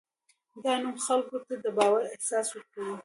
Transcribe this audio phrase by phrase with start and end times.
[0.63, 2.95] دا نوم خلکو ته د باور احساس ورکوي.